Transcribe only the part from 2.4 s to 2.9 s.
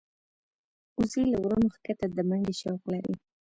شوق